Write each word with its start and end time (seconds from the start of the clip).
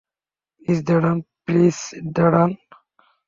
Please 0.61 0.79
দাঁড়ান, 0.87 1.17
please 1.45 1.77
দাঁড়ান। 2.15 2.51